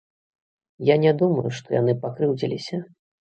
[0.87, 2.81] Я не думаю, што яны пакрыўдзіліся.